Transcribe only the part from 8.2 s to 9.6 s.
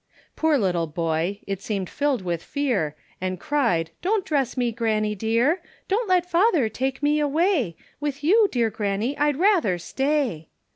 you, dear granny, I'd